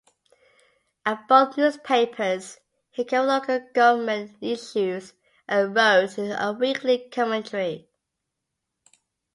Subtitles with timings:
[1.05, 2.57] At both newspapers,
[2.89, 5.13] he covered local government issues
[5.47, 7.87] and wrote a weekly commentary.